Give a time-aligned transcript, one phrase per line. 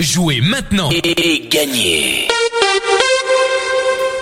[0.00, 2.26] Jouez maintenant et gagnez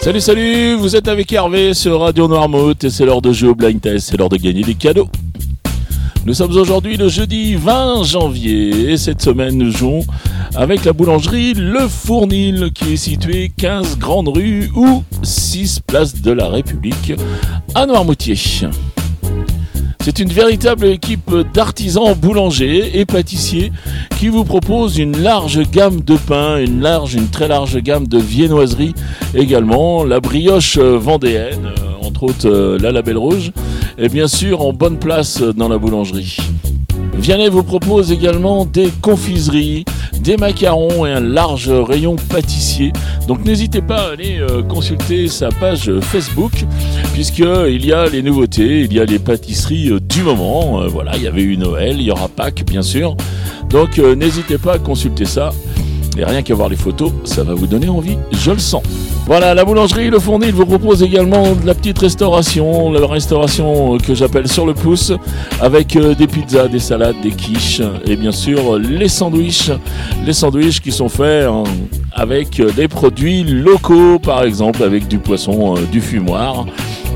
[0.03, 3.55] Salut salut, vous êtes avec Hervé sur Radio Noirmouth et c'est l'heure de jouer au
[3.55, 5.09] blind test, c'est l'heure de gagner des cadeaux.
[6.27, 10.05] Nous sommes aujourd'hui le jeudi 20 janvier et cette semaine nous jouons
[10.55, 16.33] avec la boulangerie Le Fournil qui est située 15 Grande Rue ou 6 Place de
[16.33, 17.15] la République
[17.75, 18.37] à Noirmoutier.
[20.05, 23.71] C'est une véritable équipe d'artisans boulangers et pâtissiers
[24.19, 28.19] qui vous propose une large gamme de pains, une large, une très large gamme de
[28.19, 28.95] viennoiseries
[29.33, 33.53] également, la brioche vendéenne, euh, entre autres euh, la label rouge,
[33.97, 36.37] et bien sûr en bonne place dans la boulangerie.
[37.15, 39.85] Vianney vous propose également des confiseries,
[40.23, 42.93] des macarons et un large rayon pâtissier.
[43.27, 46.53] Donc n'hésitez pas à aller euh, consulter sa page Facebook
[47.13, 50.81] puisqu'il y a les nouveautés, il y a les pâtisseries euh, du moment.
[50.81, 53.17] Euh, voilà, il y avait eu Noël, il y aura Pâques bien sûr.
[53.69, 55.51] Donc n'hésitez pas à consulter ça.
[56.19, 58.83] Et rien qu'à voir les photos, ça va vous donner envie, je le sens.
[59.27, 64.15] Voilà, la boulangerie Le Fournil vous propose également de la petite restauration, la restauration que
[64.15, 65.13] j'appelle sur le pouce,
[65.61, 69.71] avec euh, des pizzas, des salades, des quiches et bien sûr les sandwichs.
[70.27, 71.63] Les sandwichs qui sont faits hein,
[72.13, 76.67] avec des produits locaux, par exemple avec du poisson, euh, du fumoir,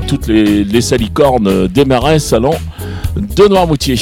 [0.07, 2.59] toutes les, les salicornes des marais salants
[3.15, 3.95] de Noirmoutier.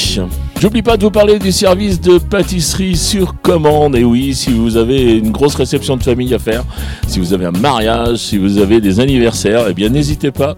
[0.59, 3.95] J'oublie pas de vous parler du service de pâtisserie sur commande.
[3.95, 6.63] Et oui, si vous avez une grosse réception de famille à faire,
[7.07, 10.55] si vous avez un mariage, si vous avez des anniversaires, eh bien n'hésitez pas.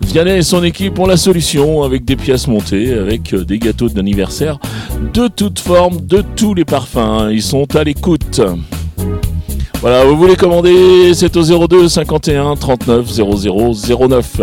[0.00, 3.88] Vianney et son équipe ont la solution avec des pièces montées, avec euh, des gâteaux
[3.88, 4.58] d'anniversaire
[5.12, 7.30] de toutes formes, de tous les parfums.
[7.30, 8.40] Ils sont à l'écoute.
[9.80, 13.74] Voilà, vous voulez commander, c'est au 02 51 39 00
[14.08, 14.40] 09.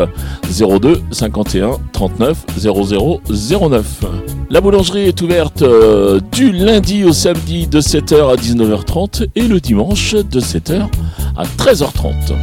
[0.52, 3.22] 02 51 39 00
[3.70, 3.86] 09.
[4.52, 9.62] La boulangerie est ouverte euh, du lundi au samedi de 7h à 19h30 et le
[9.62, 10.90] dimanche de 7h
[11.38, 12.34] à 13h30.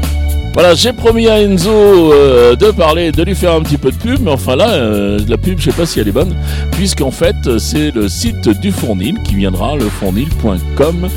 [0.55, 3.97] Voilà, j'ai promis à Enzo euh, de parler, de lui faire un petit peu de
[3.97, 6.35] pub, mais enfin là, euh, la pub, je sais pas si elle est bonne,
[6.71, 11.09] puisqu'en fait, c'est le site du Fournil qui viendra, lefournil.com.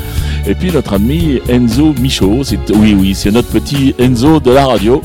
[0.46, 2.42] Et puis notre ami Enzo Michaud,
[2.74, 5.00] oui, oui, c'est notre petit Enzo de la radio.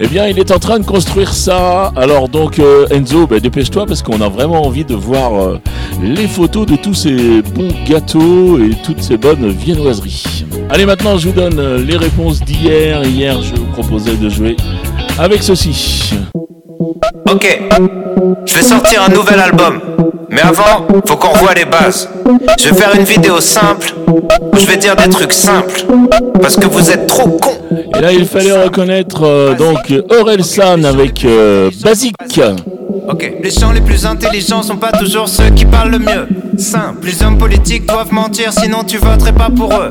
[0.00, 1.92] Eh bien, il est en train de construire ça.
[1.96, 5.58] Alors donc, euh, Enzo, ben, dépêche-toi parce qu'on a vraiment envie de voir euh,
[6.00, 10.44] les photos de tous ces bons gâteaux et toutes ces bonnes viennoiseries.
[10.70, 13.02] Allez, maintenant, je vous donne euh, les réponses d'hier.
[13.02, 14.56] Hier, je vous proposais de jouer
[15.18, 16.14] avec ceci.
[17.28, 17.60] Ok,
[18.46, 19.80] je vais sortir un nouvel album.
[20.30, 22.08] Mais avant, faut qu'on revoie les bases.
[22.60, 23.94] Je vais faire une vidéo simple
[24.58, 25.84] je vais dire des trucs simples.
[26.40, 27.58] Parce que vous êtes trop cons.
[27.98, 32.14] Et là, il fallait reconnaître euh, donc Aurel San avec euh, Basic.
[33.08, 36.28] Ok, les gens les plus intelligents sont pas toujours ceux qui parlent le mieux.
[36.58, 39.90] Simple, les hommes politiques doivent mentir, sinon tu voterais pas pour eux.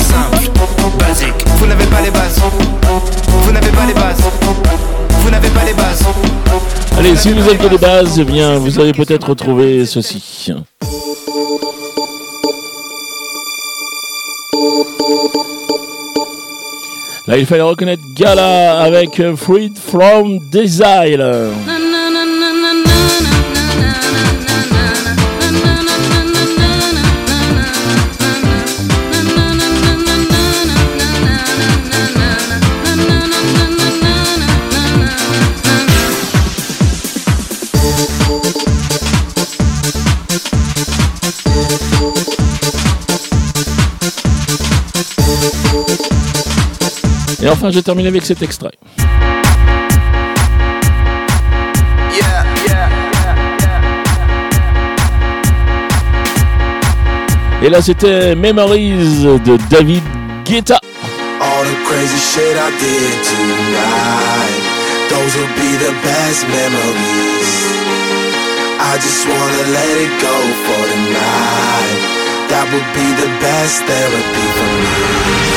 [1.13, 2.39] Vous n'avez pas les bases.
[3.27, 4.21] Vous n'avez pas les bases.
[5.09, 6.05] Vous n'avez pas les bases.
[6.97, 10.53] Allez, si vous avez les bases, eh bien, vous allez peut-être retrouver ceci.
[17.27, 21.51] Là, il fallait reconnaître Gala avec Freed from Desire.
[47.43, 48.71] Et enfin, je termine avec cet extrait.
[57.63, 60.03] Et là, c'était Memories de David
[60.45, 60.79] Guetta.
[61.39, 64.61] All the crazy shit I did tonight,
[65.09, 67.49] those will be the best memories.
[68.79, 70.35] I just wanna let it go
[70.65, 72.01] for tonight.
[72.49, 75.50] That would be the best therapy for me.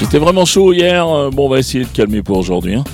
[0.00, 1.08] J'étais vraiment chaud hier.
[1.08, 2.74] Euh, bon, on va essayer de calmer pour aujourd'hui.
[2.74, 2.84] Hein.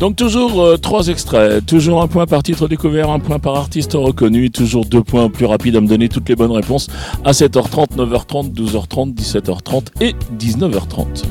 [0.00, 3.92] Donc toujours euh, trois extraits, toujours un point par titre découvert, un point par artiste
[3.94, 6.88] reconnu, toujours deux points plus rapides à me donner toutes les bonnes réponses
[7.24, 11.24] à 7h30, 9h30, 12h30, 17h30 et 19h30.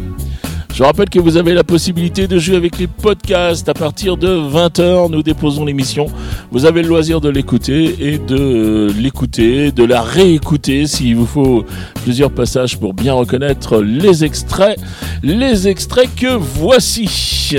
[0.76, 4.28] Je rappelle que vous avez la possibilité de jouer avec les podcasts à partir de
[4.28, 5.10] 20h.
[5.10, 6.08] Nous déposons l'émission.
[6.52, 11.64] Vous avez le loisir de l'écouter et de l'écouter, de la réécouter s'il vous faut
[12.04, 14.78] plusieurs passages pour bien reconnaître les extraits.
[15.24, 17.56] Les extraits que voici.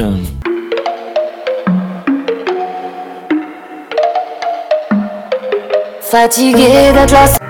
[6.02, 7.45] Fatigué d'être.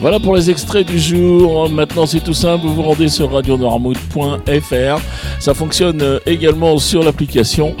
[0.00, 1.68] Voilà pour les extraits du jour.
[1.68, 2.66] Maintenant, c'est tout simple.
[2.66, 5.00] Vous vous rendez sur radionoirmouth.fr.
[5.38, 7.74] Ça fonctionne euh, également sur l'application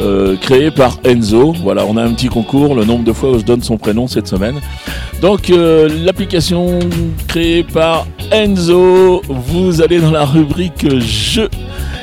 [0.00, 1.52] euh, créée par Enzo.
[1.62, 4.08] Voilà, on a un petit concours, le nombre de fois où je donne son prénom
[4.08, 4.60] cette semaine.
[5.22, 6.80] Donc, euh, l'application
[7.28, 11.50] créée par Enzo, vous allez dans la rubrique jeux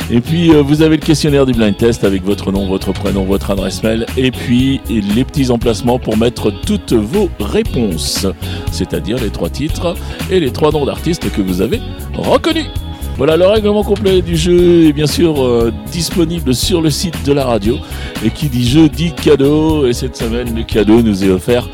[0.09, 3.23] et puis euh, vous avez le questionnaire du blind test avec votre nom, votre prénom,
[3.25, 8.25] votre adresse mail et puis les petits emplacements pour mettre toutes vos réponses,
[8.71, 9.95] c'est-à-dire les trois titres
[10.29, 11.81] et les trois noms d'artistes que vous avez
[12.13, 12.67] reconnus.
[13.17, 17.33] Voilà, le règlement complet du jeu est bien sûr euh, disponible sur le site de
[17.33, 17.77] la radio.
[18.23, 19.87] Et qui dit jeu dit cadeau.
[19.87, 21.67] Et cette semaine, le cadeau nous est offert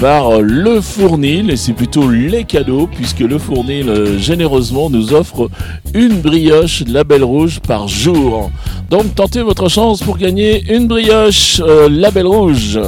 [0.00, 1.50] par le Fournil.
[1.50, 5.50] Et c'est plutôt les cadeaux, puisque le Fournil euh, généreusement nous offre
[5.94, 8.50] une brioche La Belle Rouge par jour.
[8.88, 12.80] Donc tentez votre chance pour gagner une brioche euh, La Belle Rouge.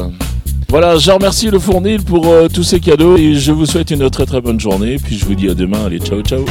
[0.68, 4.24] Voilà, je remercie le Fournil pour tous ces cadeaux et je vous souhaite une très
[4.24, 4.96] très bonne journée.
[4.96, 5.84] Puis je vous dis à demain.
[5.84, 6.46] Allez, ciao ciao.